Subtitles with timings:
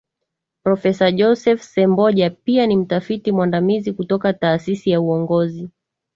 [0.63, 5.69] Profesa Joseph Semboja pia ni Mtafiti Mwandamizi kutoka taasisi ya Uongozi